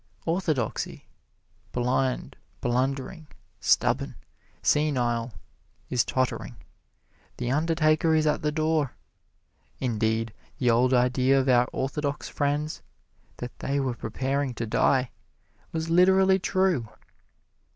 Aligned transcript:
Orthodoxy, 0.25 1.05
blind, 1.71 2.35
blundering, 2.59 3.27
stubborn, 3.59 4.15
senile, 4.63 5.35
is 5.91 6.03
tottering 6.03 6.55
the 7.37 7.51
undertaker 7.51 8.15
is 8.15 8.25
at 8.25 8.41
the 8.41 8.51
door. 8.51 8.95
Indeed, 9.79 10.33
the 10.57 10.71
old 10.71 10.91
idea 10.91 11.39
of 11.39 11.47
our 11.49 11.67
orthodox 11.71 12.27
friends 12.27 12.81
that 13.37 13.59
they 13.59 13.79
were 13.79 13.93
preparing 13.93 14.55
to 14.55 14.65
die, 14.65 15.11
was 15.71 15.91
literally 15.91 16.39
true. 16.39 16.89